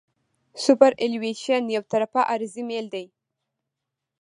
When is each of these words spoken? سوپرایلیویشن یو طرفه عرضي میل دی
سوپرایلیویشن 0.63 1.61
یو 1.75 1.83
طرفه 1.91 2.21
عرضي 2.33 2.63
میل 2.69 2.85
دی 2.93 3.05